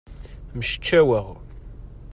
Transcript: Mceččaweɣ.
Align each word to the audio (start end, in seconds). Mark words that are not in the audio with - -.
Mceččaweɣ. 0.57 1.27